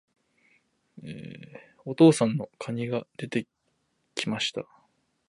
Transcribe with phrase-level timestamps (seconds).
[1.85, 3.45] お父さんの蟹が出て
[4.15, 4.63] 来ました。